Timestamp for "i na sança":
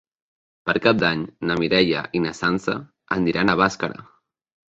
2.19-2.77